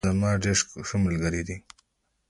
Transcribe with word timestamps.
احمد 0.07 0.11
زما 0.17 0.31
ډیر 0.43 0.57
ښه 0.87 0.97
ملگرى 1.03 1.41
دي 1.47 1.57